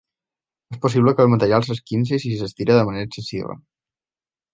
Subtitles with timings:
[0.75, 3.59] És possible que el material s'esquinci si s'estira de manera excessiva.